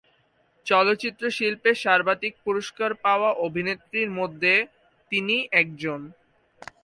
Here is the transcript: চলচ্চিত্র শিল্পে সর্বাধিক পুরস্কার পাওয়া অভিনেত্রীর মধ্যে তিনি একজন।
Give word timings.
চলচ্চিত্র 0.65 1.23
শিল্পে 1.29 1.71
সর্বাধিক 1.83 2.33
পুরস্কার 2.45 2.91
পাওয়া 3.03 3.29
অভিনেত্রীর 3.47 4.09
মধ্যে 4.19 4.53
তিনি 5.11 5.35
একজন। 5.61 5.99